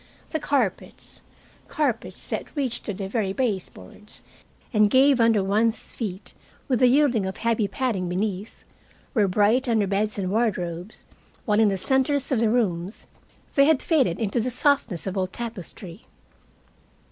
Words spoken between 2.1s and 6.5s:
that reached to the very baseboards and gave under one's feet